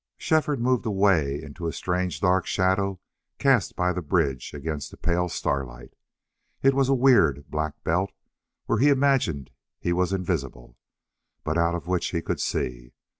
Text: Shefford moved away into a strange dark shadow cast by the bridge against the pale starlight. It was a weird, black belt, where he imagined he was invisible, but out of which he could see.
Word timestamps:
Shefford 0.17 0.59
moved 0.59 0.87
away 0.87 1.39
into 1.43 1.67
a 1.67 1.71
strange 1.71 2.21
dark 2.21 2.47
shadow 2.47 2.99
cast 3.37 3.75
by 3.75 3.93
the 3.93 4.01
bridge 4.01 4.51
against 4.51 4.89
the 4.89 4.97
pale 4.97 5.29
starlight. 5.29 5.93
It 6.63 6.73
was 6.73 6.89
a 6.89 6.95
weird, 6.95 7.45
black 7.51 7.75
belt, 7.83 8.11
where 8.65 8.79
he 8.79 8.89
imagined 8.89 9.51
he 9.79 9.93
was 9.93 10.11
invisible, 10.11 10.75
but 11.43 11.55
out 11.55 11.75
of 11.75 11.85
which 11.85 12.07
he 12.09 12.23
could 12.23 12.39
see. 12.41 12.93